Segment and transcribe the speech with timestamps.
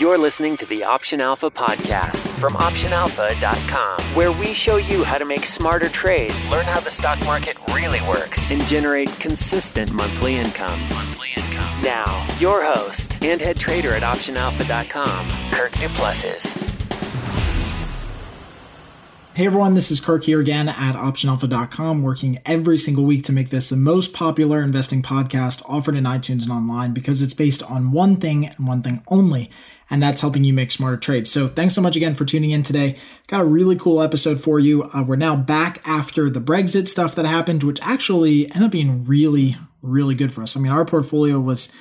[0.00, 5.24] You're listening to the Option Alpha podcast from OptionAlpha.com, where we show you how to
[5.24, 10.80] make smarter trades, learn how the stock market really works, and generate consistent monthly income.
[10.88, 11.80] Monthly income.
[11.82, 16.74] Now, your host and head trader at OptionAlpha.com, Kirk Du Plessis.
[19.34, 23.50] Hey everyone, this is Kirk here again at OptionAlpha.com, working every single week to make
[23.50, 27.90] this the most popular investing podcast offered in iTunes and online because it's based on
[27.90, 29.50] one thing and one thing only,
[29.94, 31.30] and that's helping you make smarter trades.
[31.30, 32.96] So thanks so much again for tuning in today.
[33.28, 34.82] Got a really cool episode for you.
[34.92, 39.04] Uh, we're now back after the Brexit stuff that happened, which actually ended up being
[39.04, 40.56] really, really good for us.
[40.56, 41.72] I mean, our portfolio was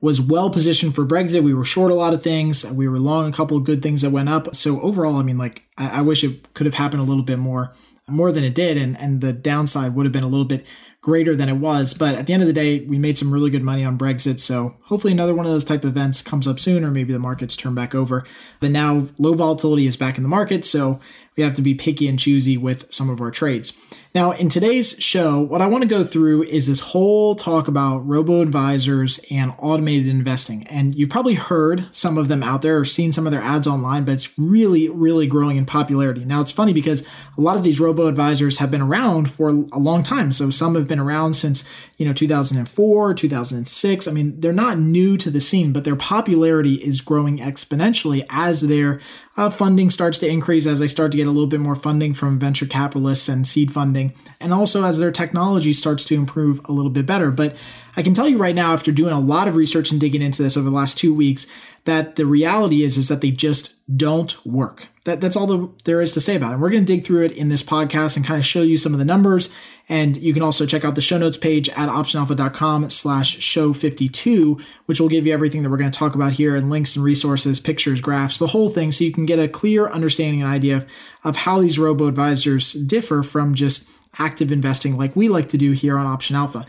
[0.00, 1.44] was well positioned for Brexit.
[1.44, 2.68] We were short a lot of things.
[2.68, 4.56] We were long a couple of good things that went up.
[4.56, 7.38] So overall, I mean, like I, I wish it could have happened a little bit
[7.38, 7.72] more,
[8.08, 10.66] more than it did, and and the downside would have been a little bit
[11.02, 11.94] greater than it was.
[11.94, 14.38] But at the end of the day, we made some really good money on Brexit.
[14.38, 17.18] So hopefully another one of those type of events comes up soon, or maybe the
[17.18, 18.24] markets turn back over.
[18.60, 21.00] But now low volatility is back in the market, so
[21.36, 23.72] we have to be picky and choosy with some of our trades.
[24.12, 27.98] Now, in today's show, what I want to go through is this whole talk about
[27.98, 30.66] robo advisors and automated investing.
[30.66, 33.68] And you've probably heard some of them out there or seen some of their ads
[33.68, 36.24] online, but it's really, really growing in popularity.
[36.24, 37.06] Now, it's funny because
[37.38, 40.32] a lot of these robo advisors have been around for a long time.
[40.32, 41.62] So some have been around since,
[41.96, 44.08] you know, 2004, 2006.
[44.08, 48.62] I mean, they're not new to the scene, but their popularity is growing exponentially as
[48.62, 49.00] their
[49.36, 52.12] uh, funding starts to increase, as they start to get a little bit more funding
[52.12, 53.99] from venture capitalists and seed funding
[54.40, 57.30] and also as their technology starts to improve a little bit better.
[57.30, 57.56] But
[58.00, 60.42] I can tell you right now, after doing a lot of research and digging into
[60.42, 61.46] this over the last two weeks,
[61.84, 64.88] that the reality is is that they just don't work.
[65.04, 66.52] That, that's all the, there is to say about it.
[66.54, 68.78] And we're going to dig through it in this podcast and kind of show you
[68.78, 69.52] some of the numbers.
[69.86, 74.58] And you can also check out the show notes page at optionalpha.com slash show 52,
[74.86, 77.04] which will give you everything that we're going to talk about here and links and
[77.04, 78.92] resources, pictures, graphs, the whole thing.
[78.92, 80.90] So you can get a clear understanding and idea of,
[81.22, 83.90] of how these robo advisors differ from just
[84.20, 86.66] active investing like we like to do here on Option Alpha.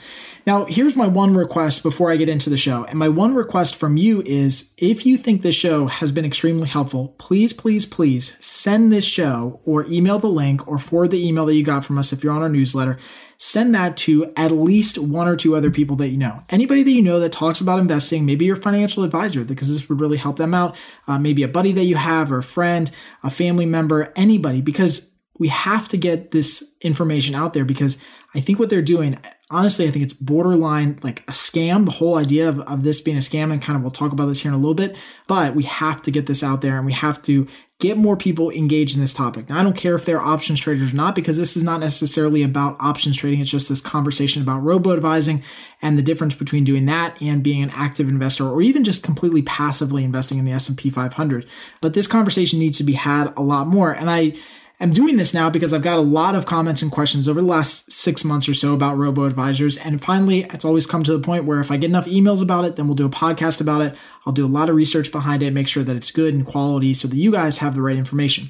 [0.47, 2.85] Now, here's my one request before I get into the show.
[2.85, 6.67] And my one request from you is if you think this show has been extremely
[6.67, 11.45] helpful, please, please, please send this show or email the link or forward the email
[11.45, 12.97] that you got from us if you're on our newsletter.
[13.38, 16.44] Send that to at least one or two other people that you know.
[16.50, 20.00] Anybody that you know that talks about investing, maybe your financial advisor, because this would
[20.00, 20.75] really help them out.
[21.07, 22.91] Uh, maybe a buddy that you have or a friend,
[23.23, 25.10] a family member, anybody, because
[25.41, 27.97] we have to get this information out there because
[28.35, 29.18] I think what they're doing,
[29.50, 31.85] honestly, I think it's borderline like a scam.
[31.85, 34.28] The whole idea of, of this being a scam, and kind of we'll talk about
[34.28, 36.85] this here in a little bit, but we have to get this out there and
[36.85, 37.47] we have to
[37.79, 39.50] get more people engaged in this topic.
[39.50, 42.44] Now, I don't care if they're options traders or not, because this is not necessarily
[42.44, 43.40] about options trading.
[43.40, 45.41] It's just this conversation about robo advising
[45.81, 49.41] and the difference between doing that and being an active investor or even just completely
[49.41, 51.47] passively investing in the S&P 500.
[51.81, 53.91] But this conversation needs to be had a lot more.
[53.91, 54.34] And I,
[54.81, 57.45] I'm doing this now because I've got a lot of comments and questions over the
[57.45, 59.77] last six months or so about robo advisors.
[59.77, 62.65] And finally, it's always come to the point where if I get enough emails about
[62.65, 63.95] it, then we'll do a podcast about it.
[64.25, 66.93] I'll do a lot of research behind it, make sure that it's good and quality
[66.93, 68.49] so that you guys have the right information.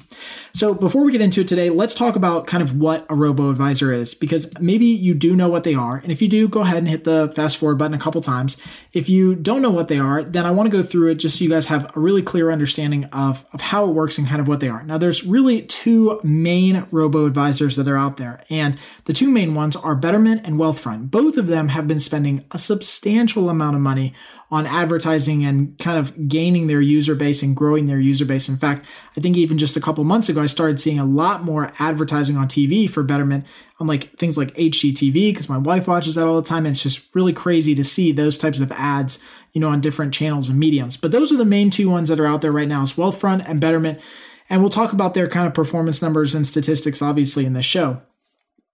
[0.52, 3.50] So before we get into it today, let's talk about kind of what a robo
[3.50, 5.96] advisor is, because maybe you do know what they are.
[5.96, 8.58] And if you do, go ahead and hit the fast forward button a couple times.
[8.92, 11.38] If you don't know what they are, then I want to go through it just
[11.38, 14.40] so you guys have a really clear understanding of, of how it works and kind
[14.40, 14.82] of what they are.
[14.82, 18.42] Now, there's really two main robo advisors that are out there.
[18.50, 21.10] And the two main ones are Betterment and Wealthfront.
[21.10, 24.14] Both of them have been spending a substantial amount of money
[24.52, 28.50] on advertising and kind of gaining their user base and growing their user base.
[28.50, 31.42] In fact, I think even just a couple months ago, I started seeing a lot
[31.42, 33.46] more advertising on TV for Betterment
[33.80, 36.66] on like things like HGTV because my wife watches that all the time.
[36.66, 39.18] And it's just really crazy to see those types of ads,
[39.54, 40.98] you know, on different channels and mediums.
[40.98, 43.48] But those are the main two ones that are out there right now is Wealthfront
[43.48, 44.00] and Betterment.
[44.48, 48.02] And we'll talk about their kind of performance numbers and statistics, obviously, in this show.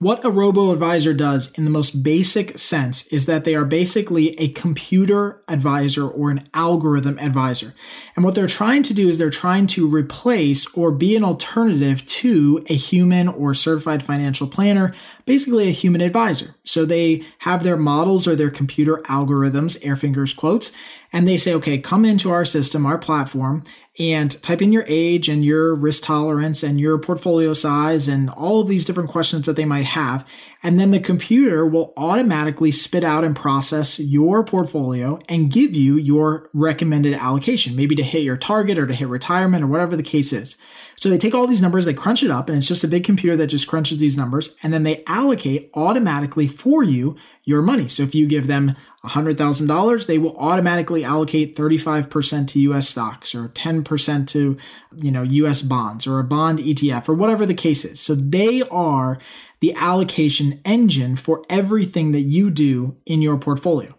[0.01, 4.39] What a robo advisor does in the most basic sense is that they are basically
[4.39, 7.75] a computer advisor or an algorithm advisor.
[8.15, 12.07] And what they're trying to do is they're trying to replace or be an alternative
[12.07, 14.95] to a human or certified financial planner,
[15.27, 16.55] basically a human advisor.
[16.63, 20.71] So they have their models or their computer algorithms, air fingers quotes,
[21.13, 23.65] and they say, okay, come into our system, our platform,
[23.99, 28.61] and type in your age and your risk tolerance and your portfolio size and all
[28.61, 30.29] of these different questions that they might have.
[30.63, 35.97] And then the computer will automatically spit out and process your portfolio and give you
[35.97, 40.03] your recommended allocation, maybe to hit your target or to hit retirement or whatever the
[40.03, 40.57] case is.
[40.99, 43.05] So they take all these numbers, they crunch it up, and it's just a big
[43.05, 47.15] computer that just crunches these numbers, and then they allocate automatically for you
[47.45, 47.87] your money.
[47.87, 48.75] So if you give them
[49.05, 54.59] $100,000, they will automatically allocate 35% to US stocks or 10% to,
[54.97, 58.01] you know, US bonds or a bond ETF or whatever the case is.
[58.01, 59.21] So they are
[59.61, 63.95] the allocation engine for everything that you do in your portfolio.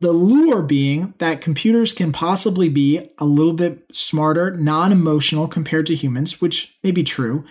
[0.00, 5.86] The lure being that computers can possibly be a little bit smarter, non emotional compared
[5.86, 7.44] to humans, which may be true,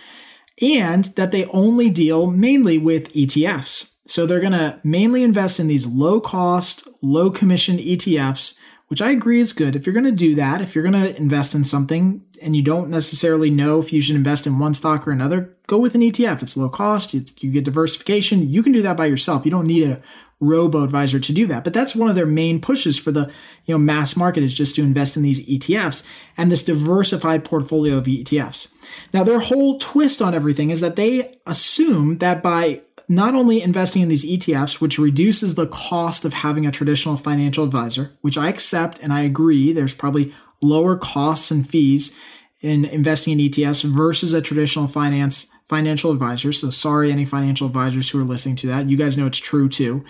[0.62, 3.94] and that they only deal mainly with ETFs.
[4.08, 8.58] So they're going to mainly invest in these low cost, low commission ETFs,
[8.88, 9.76] which I agree is good.
[9.76, 12.64] If you're going to do that, if you're going to invest in something and you
[12.64, 16.02] don't necessarily know if you should invest in one stock or another, go with an
[16.02, 16.42] ETF.
[16.42, 18.50] It's low cost, it's, you get diversification.
[18.50, 19.46] You can do that by yourself.
[19.46, 20.02] You don't need a
[20.42, 21.64] robo advisor to do that.
[21.64, 23.32] But that's one of their main pushes for the
[23.66, 26.06] you know mass market is just to invest in these ETFs
[26.38, 28.74] and this diversified portfolio of ETFs.
[29.14, 34.02] Now their whole twist on everything is that they assume that by not only investing
[34.02, 38.50] in these ETFs, which reduces the cost of having a traditional financial advisor, which I
[38.50, 42.18] accept and I agree, there's probably lower costs and fees
[42.62, 46.60] in investing in ETFs versus a traditional finance financial advisors.
[46.60, 48.90] So sorry, any financial advisors who are listening to that.
[48.90, 50.04] You guys know it's true too.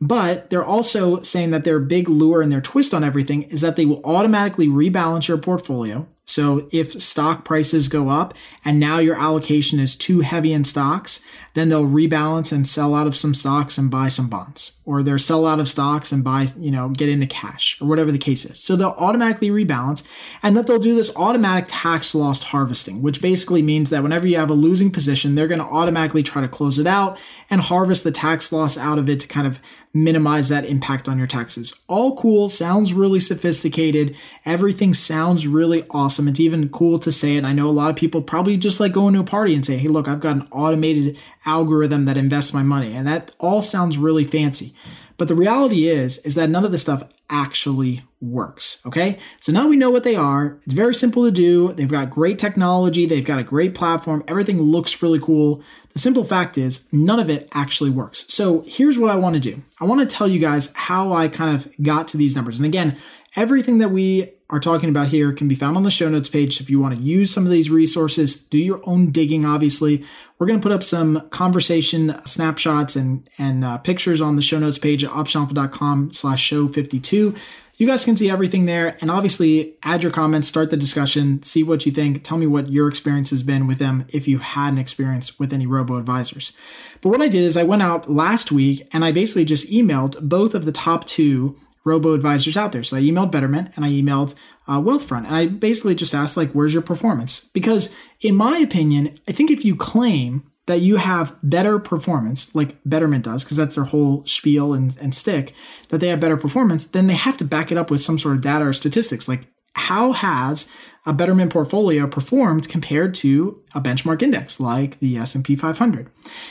[0.00, 3.76] But they're also saying that their big lure and their twist on everything is that
[3.76, 6.08] they will automatically rebalance your portfolio.
[6.24, 8.32] So if stock prices go up
[8.64, 11.22] and now your allocation is too heavy in stocks,
[11.54, 15.18] then they'll rebalance and sell out of some stocks and buy some bonds or they'll
[15.18, 18.44] sell out of stocks and buy, you know, get into cash or whatever the case
[18.44, 18.58] is.
[18.58, 20.06] So they'll automatically rebalance
[20.42, 24.36] and that they'll do this automatic tax loss harvesting, which basically means that whenever you
[24.36, 27.18] have a losing position, they're going to automatically try to close it out
[27.48, 29.60] and harvest the tax loss out of it to kind of
[29.92, 31.74] minimize that impact on your taxes.
[31.88, 34.16] All cool, sounds really sophisticated.
[34.46, 36.28] Everything sounds really awesome.
[36.28, 37.44] It's even cool to say it.
[37.44, 39.78] I know a lot of people probably just like going to a party and say,
[39.78, 42.94] hey, look, I've got an automated algorithm that invests my money.
[42.94, 44.74] And that all sounds really fancy.
[45.16, 48.80] But the reality is, is that none of this stuff actually works.
[48.86, 49.18] Okay.
[49.38, 50.58] So now we know what they are.
[50.64, 51.72] It's very simple to do.
[51.72, 53.06] They've got great technology.
[53.06, 54.24] They've got a great platform.
[54.26, 55.62] Everything looks really cool.
[55.92, 58.32] The simple fact is, none of it actually works.
[58.32, 61.28] So here's what I want to do I want to tell you guys how I
[61.28, 62.56] kind of got to these numbers.
[62.56, 62.96] And again,
[63.36, 66.60] everything that we are talking about here can be found on the show notes page.
[66.60, 70.04] If you want to use some of these resources, do your own digging, obviously.
[70.38, 74.58] We're going to put up some conversation snapshots and, and uh, pictures on the show
[74.58, 77.34] notes page at optionalpha.com slash show 52.
[77.76, 81.62] You guys can see everything there and obviously add your comments, start the discussion, see
[81.62, 82.22] what you think.
[82.22, 85.52] Tell me what your experience has been with them if you've had an experience with
[85.52, 86.52] any robo advisors.
[87.00, 90.20] But what I did is I went out last week and I basically just emailed
[90.20, 92.82] both of the top two robo advisors out there.
[92.82, 94.34] So I emailed Betterment and I emailed
[94.68, 99.18] uh, Wealthfront, and I basically just asked like, "Where's your performance?" Because in my opinion,
[99.28, 103.74] I think if you claim that you have better performance, like Betterment does, because that's
[103.74, 105.52] their whole spiel and, and stick,
[105.88, 108.36] that they have better performance, then they have to back it up with some sort
[108.36, 109.28] of data or statistics.
[109.28, 110.70] Like, how has
[111.06, 116.08] a Betterment portfolio performed compared to a benchmark index like the S&P 500?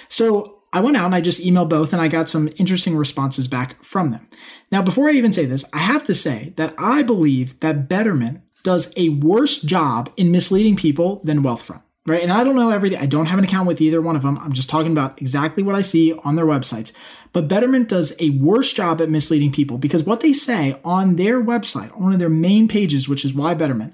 [0.10, 3.48] So I went out and I just emailed both and I got some interesting responses
[3.48, 4.28] back from them.
[4.72, 8.42] Now, before I even say this, I have to say that I believe that Betterment
[8.64, 12.22] does a worse job in misleading people than Wealthfront, right?
[12.22, 13.00] And I don't know everything.
[13.00, 14.38] I don't have an account with either one of them.
[14.38, 16.94] I'm just talking about exactly what I see on their websites.
[17.32, 21.42] But Betterment does a worse job at misleading people because what they say on their
[21.42, 23.94] website, on one of their main pages, which is why Betterment,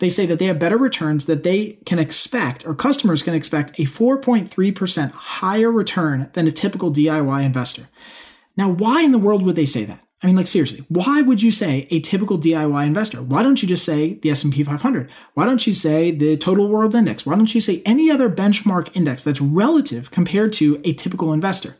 [0.00, 3.78] they say that they have better returns that they can expect or customers can expect
[3.78, 7.88] a 4.3% higher return than a typical DIY investor.
[8.56, 10.00] Now, why in the world would they say that?
[10.22, 13.22] I mean, like seriously, why would you say a typical DIY investor?
[13.22, 15.10] Why don't you just say the S&P 500?
[15.34, 17.26] Why don't you say the total world index?
[17.26, 21.76] Why don't you say any other benchmark index that's relative compared to a typical investor?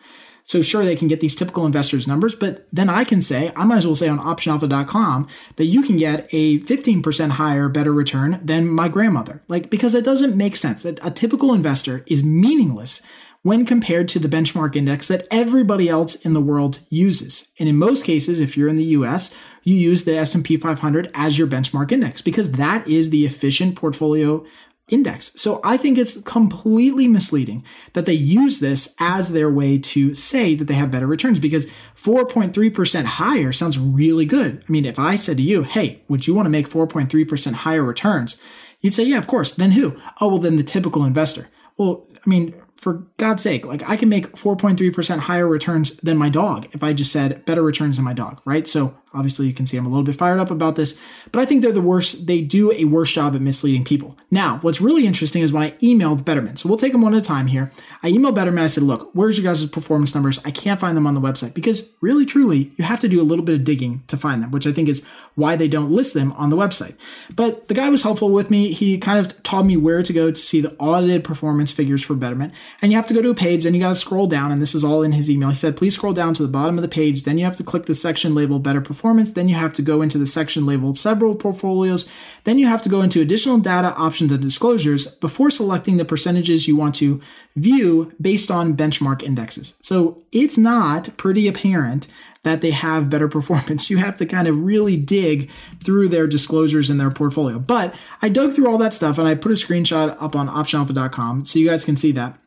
[0.47, 3.65] So sure, they can get these typical investors numbers, but then I can say, I
[3.65, 8.41] might as well say on optionalpha.com that you can get a 15% higher, better return
[8.45, 9.43] than my grandmother.
[9.49, 13.01] Like, because it doesn't make sense that a typical investor is meaningless
[13.41, 17.49] when compared to the benchmark index that everybody else in the world uses.
[17.59, 21.39] And in most cases, if you're in the US, you use the S&P 500 as
[21.39, 24.45] your benchmark index because that is the efficient portfolio
[24.89, 25.33] index.
[25.41, 27.65] So I think it's completely misleading
[27.95, 31.67] that they use this as their way to say that they have better returns because
[31.97, 34.63] 4.3% higher sounds really good.
[34.69, 37.83] I mean, if I said to you, hey, would you want to make 4.3% higher
[37.83, 38.41] returns?
[38.81, 39.53] You'd say, yeah, of course.
[39.55, 39.99] Then who?
[40.21, 41.49] Oh, well, then the typical investor.
[41.79, 46.29] Well, I mean, for God's sake, like I can make 4.3% higher returns than my
[46.29, 48.67] dog if I just said better returns than my dog, right?
[48.67, 50.99] So Obviously, you can see I'm a little bit fired up about this,
[51.33, 52.27] but I think they're the worst.
[52.27, 54.17] They do a worse job at misleading people.
[54.31, 56.59] Now, what's really interesting is when I emailed Betterment.
[56.59, 57.71] So we'll take them one at a time here.
[58.03, 58.65] I emailed Betterment.
[58.65, 60.41] I said, look, where's your guys' performance numbers?
[60.45, 63.23] I can't find them on the website because really, truly, you have to do a
[63.23, 65.05] little bit of digging to find them, which I think is
[65.37, 66.97] why they don't list them on the website.
[67.35, 68.73] But the guy was helpful with me.
[68.73, 72.15] He kind of taught me where to go to see the audited performance figures for
[72.15, 72.53] Betterment.
[72.83, 74.53] And you have to go to a page, and you got to scroll down.
[74.53, 75.49] And this is all in his email.
[75.49, 77.23] He said, please scroll down to the bottom of the page.
[77.23, 79.33] Then you have to click the section labeled Better Performance.
[79.33, 82.09] Then you have to go into the section labeled Several Portfolios.
[82.45, 86.67] Then you have to go into additional data options and disclosures before selecting the percentages
[86.67, 87.21] you want to
[87.55, 89.77] view based on benchmark indexes.
[89.83, 92.07] So it's not pretty apparent
[92.45, 93.91] that they have better performance.
[93.91, 95.51] You have to kind of really dig
[95.85, 97.59] through their disclosures in their portfolio.
[97.59, 101.45] But I dug through all that stuff and I put a screenshot up on optionalpha.com
[101.45, 102.39] so you guys can see that.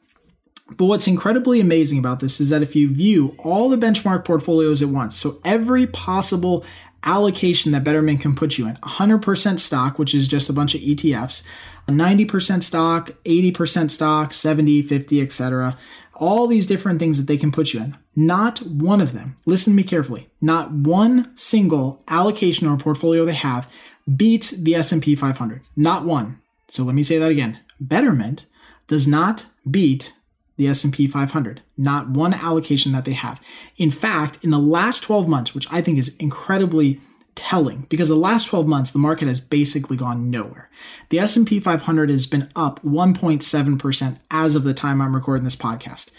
[0.75, 4.81] But what's incredibly amazing about this is that if you view all the benchmark portfolios
[4.81, 6.65] at once, so every possible
[7.03, 10.81] allocation that Betterment can put you in 100% stock, which is just a bunch of
[10.81, 11.43] ETFs,
[11.87, 15.77] 90% stock, 80% stock, 70, 50, etc.
[16.15, 17.97] All these different things that they can put you in.
[18.15, 23.33] Not one of them, listen to me carefully, not one single allocation or portfolio they
[23.33, 23.69] have
[24.15, 25.61] beats the S&P 500.
[25.75, 26.41] Not one.
[26.67, 27.59] So let me say that again.
[27.79, 28.45] Betterment
[28.87, 30.13] does not beat
[30.57, 31.61] the S&P 500.
[31.77, 33.41] Not one allocation that they have.
[33.77, 36.99] In fact, in the last 12 months, which I think is incredibly
[37.37, 40.69] telling because the last 12 months the market has basically gone nowhere.
[41.09, 46.09] The S&P 500 has been up 1.7% as of the time I'm recording this podcast.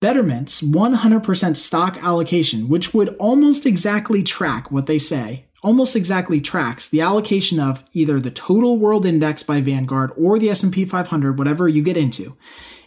[0.00, 6.88] Betterment's 100% stock allocation, which would almost exactly track what they say, almost exactly tracks
[6.88, 11.68] the allocation of either the total world index by Vanguard or the S&P 500, whatever
[11.68, 12.36] you get into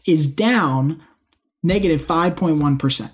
[0.06, 1.02] is down
[1.64, 3.12] negative 5.1.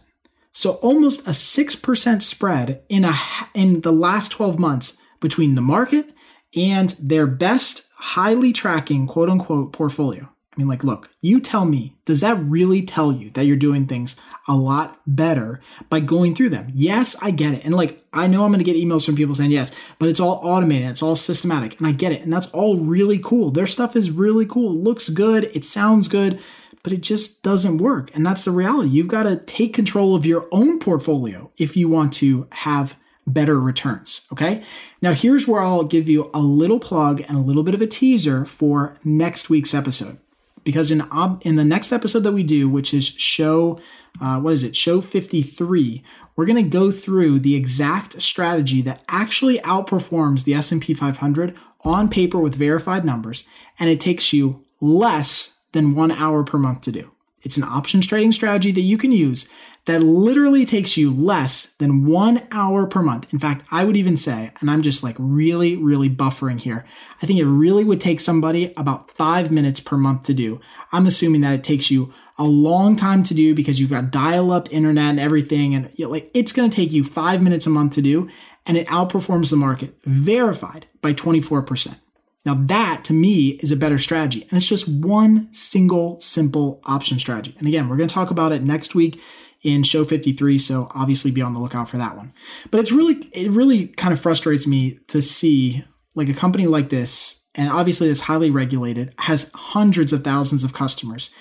[0.51, 3.15] So almost a 6% spread in a
[3.53, 6.13] in the last 12 months between the market
[6.55, 10.27] and their best highly tracking quote unquote portfolio.
[10.53, 13.87] I mean like look, you tell me, does that really tell you that you're doing
[13.87, 14.17] things
[14.47, 16.69] a lot better by going through them?
[16.73, 17.63] Yes, I get it.
[17.63, 20.19] And like I know I'm going to get emails from people saying yes, but it's
[20.19, 22.21] all automated, it's all systematic, and I get it.
[22.21, 23.51] And that's all really cool.
[23.51, 24.71] Their stuff is really cool.
[24.71, 26.41] It looks good, it sounds good
[26.83, 28.13] but it just doesn't work.
[28.15, 28.89] And that's the reality.
[28.89, 32.95] You've got to take control of your own portfolio if you want to have
[33.27, 34.27] better returns.
[34.31, 34.63] Okay.
[35.01, 37.87] Now, here's where I'll give you a little plug and a little bit of a
[37.87, 40.17] teaser for next week's episode.
[40.63, 41.01] Because in
[41.41, 43.79] in the next episode that we do, which is show,
[44.21, 46.03] uh, what is it, show 53,
[46.35, 52.09] we're going to go through the exact strategy that actually outperforms the S&P 500 on
[52.09, 53.47] paper with verified numbers,
[53.79, 57.11] and it takes you less than one hour per month to do.
[57.43, 59.49] It's an options trading strategy that you can use
[59.85, 63.33] that literally takes you less than one hour per month.
[63.33, 66.85] In fact, I would even say, and I'm just like really, really buffering here,
[67.21, 70.61] I think it really would take somebody about five minutes per month to do.
[70.91, 74.51] I'm assuming that it takes you a long time to do because you've got dial
[74.51, 75.73] up internet and everything.
[75.73, 78.29] And you know, like it's going to take you five minutes a month to do.
[78.67, 81.97] And it outperforms the market, verified by 24%.
[82.45, 84.41] Now, that to me is a better strategy.
[84.43, 87.55] And it's just one single simple option strategy.
[87.59, 89.21] And again, we're going to talk about it next week
[89.61, 90.57] in show 53.
[90.57, 92.33] So obviously be on the lookout for that one.
[92.71, 96.89] But it's really, it really kind of frustrates me to see like a company like
[96.89, 101.33] this, and obviously it's highly regulated, has hundreds of thousands of customers.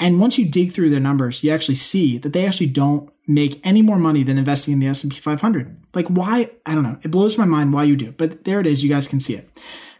[0.00, 3.60] And once you dig through their numbers, you actually see that they actually don't make
[3.64, 5.84] any more money than investing in the S&P 500.
[5.94, 6.50] Like why?
[6.66, 6.98] I don't know.
[7.02, 8.12] It blows my mind why you do.
[8.12, 8.82] But there it is.
[8.82, 9.48] You guys can see it.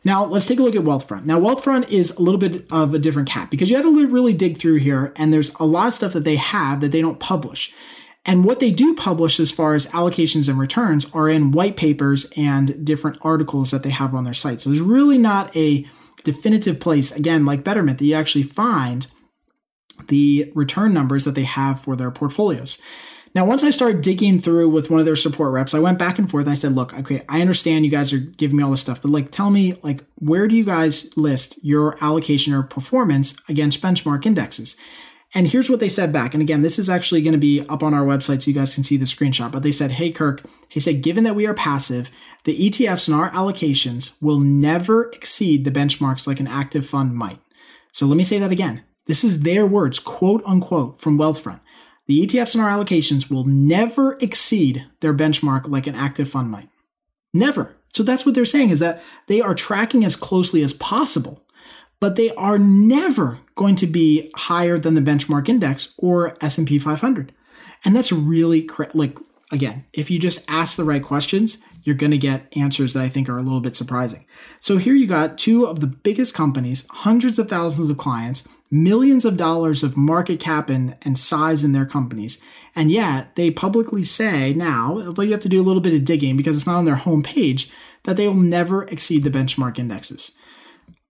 [0.04, 1.25] Now let's take a look at Wealthfront.
[1.25, 4.34] Now Wealthfront is a little bit of a different cat because you had to really
[4.34, 7.20] dig through here, and there's a lot of stuff that they have that they don't
[7.20, 7.73] publish.
[8.26, 12.30] And what they do publish as far as allocations and returns are in white papers
[12.37, 14.61] and different articles that they have on their site.
[14.61, 15.87] So there's really not a
[16.23, 19.06] definitive place, again, like Betterment, that you actually find
[20.08, 22.78] the return numbers that they have for their portfolios.
[23.35, 26.19] Now, once I started digging through with one of their support reps, I went back
[26.19, 26.47] and forth.
[26.47, 29.03] And I said, "Look, okay, I understand you guys are giving me all this stuff,
[29.03, 33.83] but like, tell me, like, where do you guys list your allocation or performance against
[33.83, 34.76] benchmark indexes?"
[35.35, 36.33] And here's what they said back.
[36.33, 38.75] And again, this is actually going to be up on our website so you guys
[38.75, 39.50] can see the screenshot.
[39.50, 42.09] But they said, Hey, Kirk, he said, given that we are passive,
[42.45, 47.41] the ETFs in our allocations will never exceed the benchmarks like an active fund might.
[47.91, 48.85] So let me say that again.
[49.07, 51.61] This is their words, quote unquote, from Wealthfront.
[52.06, 56.68] The ETFs in our allocations will never exceed their benchmark like an active fund might.
[57.32, 57.76] Never.
[57.92, 61.44] So that's what they're saying is that they are tracking as closely as possible,
[62.00, 67.32] but they are never going to be higher than the benchmark index or S&P 500.
[67.84, 69.18] And that's really like
[69.52, 73.09] again, if you just ask the right questions, you're going to get answers that I
[73.09, 74.25] think are a little bit surprising.
[74.59, 79.25] So here you got two of the biggest companies, hundreds of thousands of clients, millions
[79.25, 82.43] of dollars of market cap and, and size in their companies.
[82.75, 86.05] And yet they publicly say now, although you have to do a little bit of
[86.05, 87.71] digging because it's not on their homepage,
[88.05, 90.37] that they will never exceed the benchmark indexes.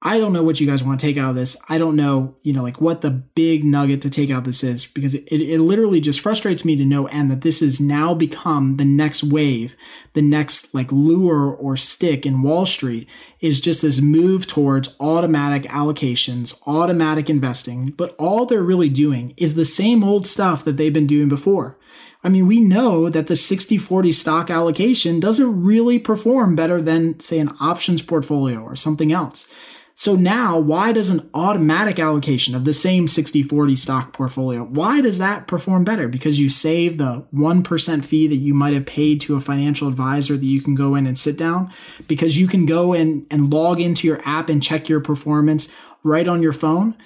[0.07, 1.57] I don't know what you guys want to take out of this.
[1.71, 4.85] I don't know, you know, like what the big nugget to take out this is
[4.85, 8.77] because it, it literally just frustrates me to no end that this has now become
[8.77, 9.75] the next wave,
[10.13, 13.09] the next like lure or stick in Wall Street
[13.41, 17.87] is just this move towards automatic allocations, automatic investing.
[17.87, 21.79] But all they're really doing is the same old stuff that they've been doing before.
[22.23, 27.21] I mean, we know that the 60 40 stock allocation doesn't really perform better than,
[27.21, 29.49] say, an options portfolio or something else.
[29.97, 35.01] So now, why does an automatic allocation of the same 60 40 stock portfolio, why
[35.01, 36.09] does that perform better?
[36.09, 40.37] Because you save the 1% fee that you might have paid to a financial advisor
[40.37, 41.71] that you can go in and sit down?
[42.09, 45.73] Because you can go in and log into your app and check your performance
[46.03, 46.97] right on your phone?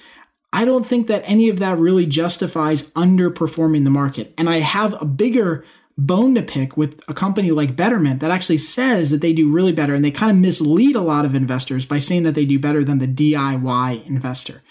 [0.51, 4.33] I don't think that any of that really justifies underperforming the market.
[4.39, 5.63] And I have a bigger
[5.99, 9.73] bone to pick with a company like Betterment that actually says that they do really
[9.73, 12.59] better and they kind of mislead a lot of investors by saying that they do
[12.59, 14.63] better than the DIY investor.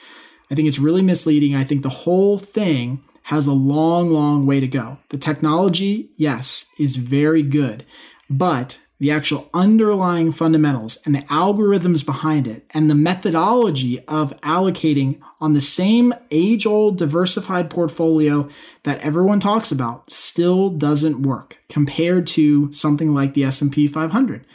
[0.50, 1.53] I think it's really misleading.
[1.53, 5.00] I think the whole thing has a long, long way to go.
[5.10, 7.86] The technology, yes, is very good,
[8.29, 15.20] but the actual underlying fundamentals and the algorithms behind it and the methodology of allocating
[15.39, 18.50] on the same age old diversified portfolio
[18.84, 24.46] that everyone talks about still doesn't work compared to something like the S&P 500.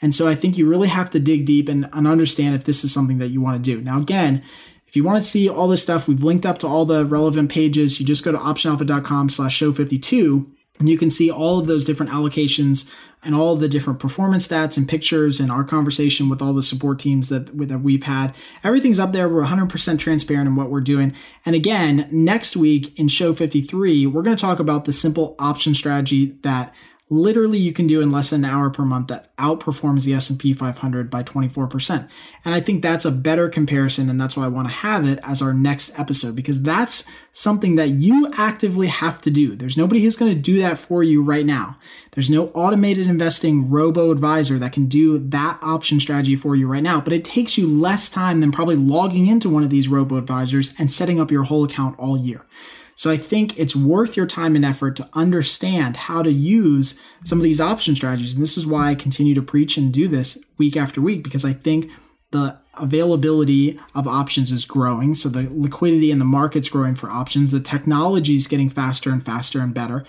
[0.00, 2.82] And so I think you really have to dig deep and, and understand if this
[2.82, 3.80] is something that you want to do.
[3.80, 4.42] Now, again,
[4.88, 7.50] if you want to see all this stuff, we've linked up to all the relevant
[7.50, 8.00] pages.
[8.00, 11.84] You just go to optionalpha.com slash show 52 and you can see all of those
[11.84, 12.92] different allocations
[13.24, 16.98] and all the different performance stats and pictures and our conversation with all the support
[16.98, 18.34] teams that, that we've had.
[18.64, 19.28] Everything's up there.
[19.28, 21.14] We're 100% transparent in what we're doing.
[21.46, 25.74] And again, next week in show 53, we're going to talk about the simple option
[25.74, 26.74] strategy that
[27.12, 30.54] literally you can do in less than an hour per month that outperforms the S&P
[30.54, 32.08] 500 by 24%.
[32.42, 35.18] And I think that's a better comparison and that's why I want to have it
[35.22, 39.54] as our next episode because that's something that you actively have to do.
[39.54, 41.76] There's nobody who's going to do that for you right now.
[42.12, 46.82] There's no automated investing robo advisor that can do that option strategy for you right
[46.82, 50.16] now, but it takes you less time than probably logging into one of these robo
[50.16, 52.46] advisors and setting up your whole account all year.
[52.94, 57.38] So I think it's worth your time and effort to understand how to use some
[57.38, 58.34] of these option strategies.
[58.34, 61.44] And this is why I continue to preach and do this week after week because
[61.44, 61.90] I think
[62.30, 65.14] the availability of options is growing.
[65.14, 67.50] So the liquidity in the market's growing for options.
[67.50, 70.04] The technology is getting faster and faster and better.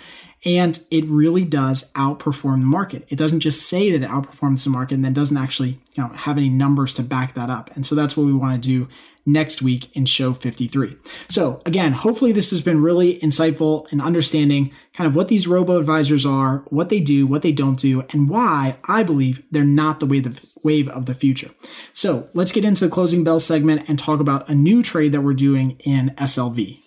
[0.46, 3.06] And it really does outperform the market.
[3.10, 6.10] It doesn't just say that it outperforms the market and then doesn't actually you know,
[6.10, 7.74] have any numbers to back that up.
[7.76, 8.88] And so that's what we want to do
[9.26, 10.98] next week in show 53.
[11.30, 15.80] So again, hopefully this has been really insightful in understanding kind of what these robo
[15.80, 20.00] advisors are, what they do, what they don't do, and why I believe they're not
[20.00, 21.52] the wave of, wave of the future.
[21.94, 25.22] So let's get into the closing bell segment and talk about a new trade that
[25.22, 26.80] we're doing in SLV.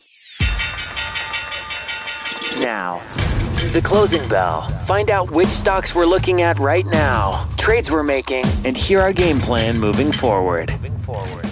[2.60, 3.02] Now,
[3.76, 4.62] the closing bell.
[4.86, 9.12] Find out which stocks we're looking at right now, trades we're making, and hear our
[9.12, 10.72] game plan moving forward.
[10.72, 11.44] Moving forward.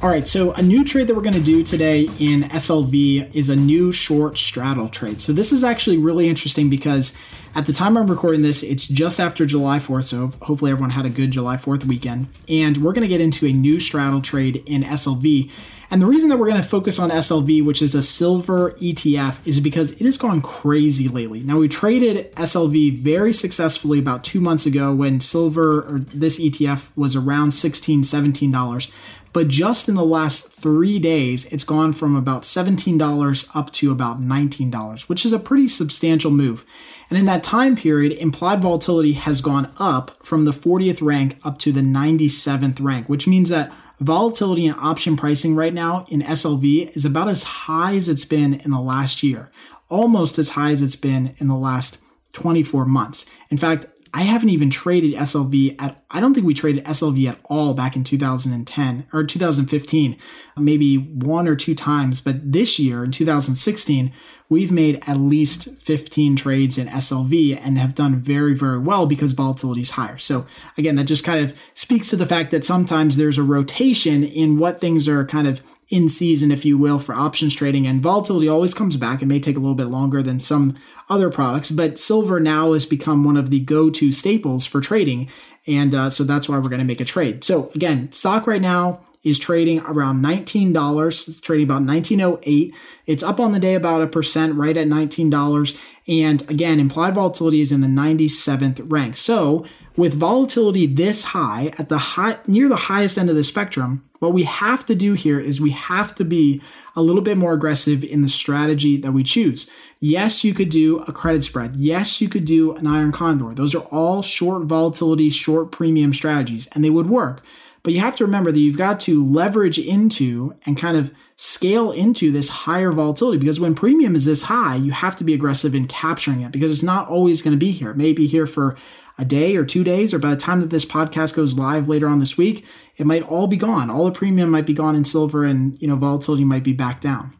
[0.00, 3.50] All right, so a new trade that we're going to do today in SLV is
[3.50, 5.20] a new short straddle trade.
[5.20, 7.16] So this is actually really interesting because
[7.54, 11.06] at the time I'm recording this, it's just after July 4th, so hopefully everyone had
[11.06, 12.28] a good July 4th weekend.
[12.48, 15.50] And we're going to get into a new straddle trade in SLV.
[15.90, 19.38] And the reason that we're going to focus on SLV, which is a silver ETF,
[19.44, 21.42] is because it has gone crazy lately.
[21.42, 26.90] Now, we traded SLV very successfully about two months ago when silver or this ETF
[26.94, 28.92] was around $16, $17.
[29.32, 34.20] But just in the last three days, it's gone from about $17 up to about
[34.20, 36.64] $19, which is a pretty substantial move.
[37.10, 41.58] And in that time period, implied volatility has gone up from the 40th rank up
[41.58, 46.96] to the 97th rank, which means that volatility in option pricing right now in SLV
[46.96, 49.50] is about as high as it's been in the last year,
[49.88, 51.98] almost as high as it's been in the last
[52.32, 53.26] 24 months.
[53.50, 57.38] In fact, I haven't even traded SLV at, I don't think we traded SLV at
[57.44, 60.16] all back in 2010 or 2015,
[60.56, 62.20] maybe one or two times.
[62.20, 64.12] But this year in 2016,
[64.48, 69.32] we've made at least 15 trades in SLV and have done very, very well because
[69.32, 70.18] volatility is higher.
[70.18, 70.44] So
[70.76, 74.58] again, that just kind of speaks to the fact that sometimes there's a rotation in
[74.58, 77.86] what things are kind of in season, if you will, for options trading.
[77.86, 79.20] And volatility always comes back.
[79.20, 80.76] It may take a little bit longer than some
[81.08, 85.28] other products, but silver now has become one of the go to staples for trading.
[85.66, 87.42] And uh, so that's why we're going to make a trade.
[87.42, 91.28] So again, stock right now is trading around $19.
[91.28, 92.74] It's trading about 1908.
[93.06, 95.78] It's up on the day about a percent, right at $19.
[96.08, 99.16] And again, implied volatility is in the 97th rank.
[99.16, 104.04] So with volatility this high at the high near the highest end of the spectrum,
[104.20, 106.60] what we have to do here is we have to be
[106.96, 109.70] a little bit more aggressive in the strategy that we choose.
[109.98, 111.76] Yes, you could do a credit spread.
[111.76, 113.54] Yes, you could do an iron condor.
[113.54, 117.42] Those are all short volatility, short premium strategies, and they would work.
[117.82, 121.90] But you have to remember that you've got to leverage into and kind of scale
[121.90, 125.74] into this higher volatility because when premium is this high, you have to be aggressive
[125.74, 127.90] in capturing it because it's not always going to be here.
[127.90, 128.76] It may be here for
[129.18, 132.06] a day or two days, or by the time that this podcast goes live later
[132.06, 132.64] on this week,
[132.96, 133.90] it might all be gone.
[133.90, 137.00] All the premium might be gone in silver and you know volatility might be back
[137.00, 137.34] down.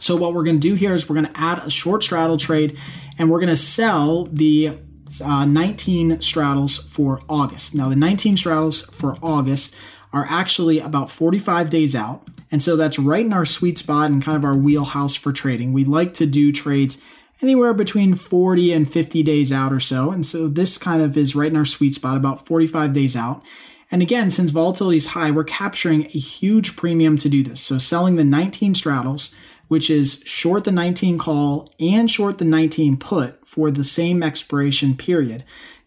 [0.00, 2.36] So what we're going to do here is we're going to add a short straddle
[2.36, 2.78] trade
[3.18, 4.78] and we're going to sell the
[5.24, 7.74] uh, 19 straddles for August.
[7.74, 9.76] Now, the 19 straddles for August
[10.12, 12.22] are actually about 45 days out.
[12.50, 15.72] And so that's right in our sweet spot and kind of our wheelhouse for trading.
[15.72, 17.02] We like to do trades
[17.42, 20.10] anywhere between 40 and 50 days out or so.
[20.12, 23.44] And so this kind of is right in our sweet spot, about 45 days out.
[23.90, 27.60] And again, since volatility is high, we're capturing a huge premium to do this.
[27.60, 29.34] So selling the 19 straddles,
[29.68, 34.96] which is short the 19 call and short the 19 put for the same expiration
[34.96, 35.44] period,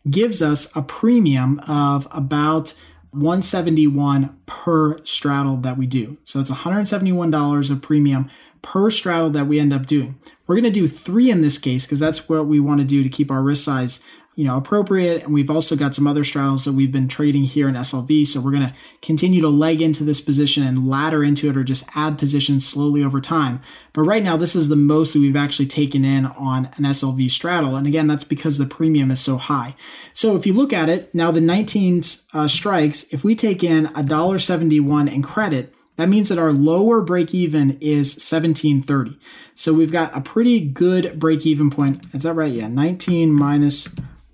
[0.09, 2.73] gives us a premium of about
[3.11, 6.17] 171 per straddle that we do.
[6.23, 8.29] So it's $171 of premium
[8.61, 10.19] per straddle that we end up doing.
[10.45, 13.03] We're going to do three in this case because that's what we want to do
[13.03, 14.03] to keep our risk size
[14.37, 17.67] you know appropriate and we've also got some other straddles that we've been trading here
[17.67, 21.49] in slv so we're going to continue to leg into this position and ladder into
[21.49, 23.59] it or just add positions slowly over time
[23.93, 27.29] but right now this is the most that we've actually taken in on an slv
[27.31, 29.75] straddle and again that's because the premium is so high
[30.13, 33.87] so if you look at it now the 19 uh, strikes if we take in
[33.95, 39.17] a dollar 71 in credit that means that our lower break even is 1730.
[39.55, 42.05] So we've got a pretty good break even point.
[42.13, 42.53] Is that right?
[42.53, 43.87] Yeah, 19 minus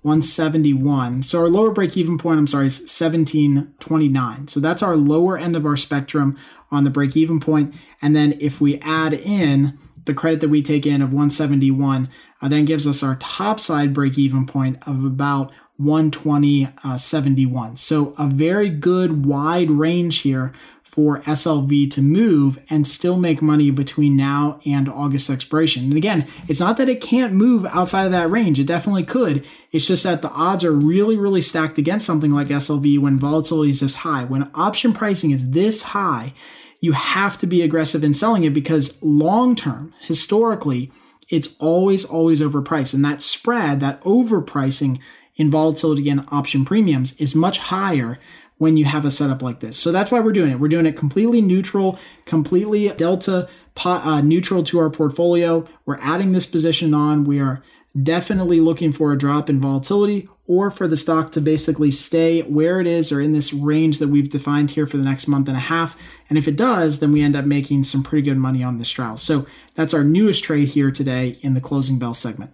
[0.04, 1.22] 171.
[1.22, 4.48] So our lower break even point, I'm sorry, is 1729.
[4.48, 6.36] So that's our lower end of our spectrum
[6.70, 7.74] on the break even point.
[8.02, 12.10] And then if we add in the credit that we take in of 171,
[12.42, 17.72] uh, then gives us our top side break even point of about 120.71.
[17.72, 20.52] Uh, so a very good wide range here
[20.94, 25.82] for SLV to move and still make money between now and August expiration.
[25.82, 28.60] And again, it's not that it can't move outside of that range.
[28.60, 29.44] It definitely could.
[29.72, 33.70] It's just that the odds are really, really stacked against something like SLV when volatility
[33.70, 34.22] is this high.
[34.22, 36.32] When option pricing is this high,
[36.78, 40.92] you have to be aggressive in selling it because long term, historically,
[41.28, 42.94] it's always, always overpriced.
[42.94, 45.00] And that spread, that overpricing
[45.34, 48.20] in volatility and option premiums is much higher
[48.58, 49.76] when you have a setup like this.
[49.76, 50.60] So that's why we're doing it.
[50.60, 53.48] We're doing it completely neutral, completely delta
[53.84, 55.66] uh, neutral to our portfolio.
[55.84, 57.24] We're adding this position on.
[57.24, 57.62] We are
[58.00, 62.80] definitely looking for a drop in volatility or for the stock to basically stay where
[62.80, 65.56] it is or in this range that we've defined here for the next month and
[65.56, 65.96] a half.
[66.28, 68.88] And if it does, then we end up making some pretty good money on this
[68.88, 69.16] straddle.
[69.16, 72.52] So that's our newest trade here today in the closing bell segment.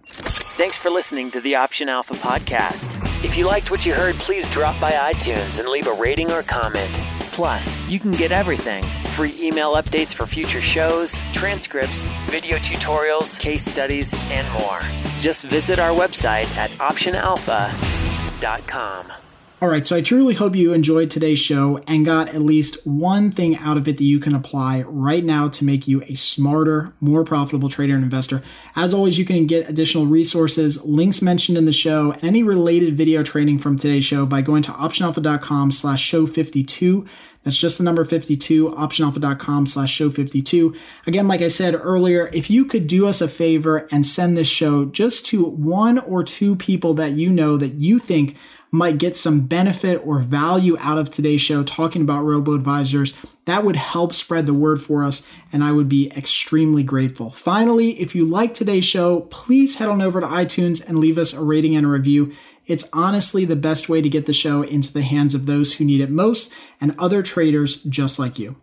[0.61, 2.93] Thanks for listening to the Option Alpha podcast.
[3.25, 6.43] If you liked what you heard, please drop by iTunes and leave a rating or
[6.43, 6.91] comment.
[7.31, 13.65] Plus, you can get everything free email updates for future shows, transcripts, video tutorials, case
[13.65, 14.81] studies, and more.
[15.19, 19.30] Just visit our website at optionalpha.com.
[19.63, 23.29] All right, so I truly hope you enjoyed today's show and got at least one
[23.29, 26.93] thing out of it that you can apply right now to make you a smarter,
[26.99, 28.41] more profitable trader and investor.
[28.75, 32.97] As always, you can get additional resources, links mentioned in the show, and any related
[32.97, 37.05] video training from today's show by going to optionalpha.com slash show 52.
[37.43, 40.75] That's just the number 52, optionalpha.com slash show 52.
[41.07, 44.47] Again, like I said earlier, if you could do us a favor and send this
[44.47, 48.37] show just to one or two people that you know that you think
[48.71, 53.13] might get some benefit or value out of today's show talking about robo advisors,
[53.45, 57.31] that would help spread the word for us, and I would be extremely grateful.
[57.31, 61.33] Finally, if you like today's show, please head on over to iTunes and leave us
[61.33, 62.33] a rating and a review.
[62.71, 65.83] It's honestly the best way to get the show into the hands of those who
[65.83, 68.55] need it most and other traders just like you.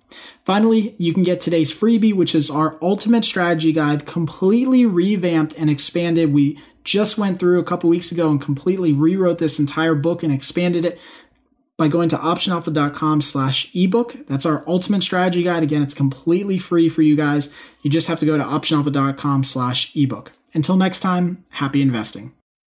[0.46, 5.68] Finally, you can get today's freebie, which is our ultimate strategy guide, completely revamped and
[5.68, 6.32] expanded.
[6.32, 10.32] We just went through a couple weeks ago and completely rewrote this entire book and
[10.32, 10.98] expanded it
[11.76, 14.26] by going to optionalpha.com slash ebook.
[14.26, 15.62] That's our ultimate strategy guide.
[15.62, 17.52] Again, it's completely free for you guys.
[17.82, 20.32] You just have to go to optionalpha.com slash ebook.
[20.54, 22.32] Until next time, happy investing.